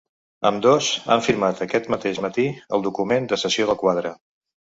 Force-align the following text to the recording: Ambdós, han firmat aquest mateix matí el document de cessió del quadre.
Ambdós, 0.49 0.85
han 1.15 1.19
firmat 1.25 1.61
aquest 1.65 1.89
mateix 1.95 2.21
matí 2.27 2.47
el 2.79 2.87
document 2.87 3.29
de 3.33 3.39
cessió 3.43 3.69
del 3.73 3.79
quadre. 3.83 4.15